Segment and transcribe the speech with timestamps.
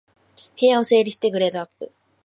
[0.59, 1.93] 部屋を整理してグレードアップ